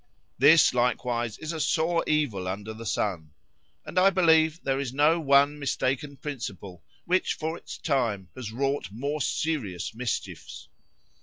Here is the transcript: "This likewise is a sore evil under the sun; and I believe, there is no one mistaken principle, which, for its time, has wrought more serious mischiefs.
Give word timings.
"This 0.39 0.73
likewise 0.73 1.37
is 1.37 1.53
a 1.53 1.59
sore 1.59 2.03
evil 2.07 2.47
under 2.47 2.73
the 2.73 2.87
sun; 2.87 3.33
and 3.85 3.99
I 3.99 4.09
believe, 4.09 4.59
there 4.63 4.79
is 4.79 4.91
no 4.91 5.19
one 5.19 5.59
mistaken 5.59 6.17
principle, 6.17 6.81
which, 7.05 7.35
for 7.35 7.55
its 7.55 7.77
time, 7.77 8.27
has 8.35 8.51
wrought 8.51 8.89
more 8.91 9.21
serious 9.21 9.93
mischiefs. 9.93 10.69